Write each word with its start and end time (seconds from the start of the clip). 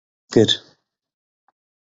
Wê 0.31 0.43
behs 0.45 0.51
kir. 0.51 0.51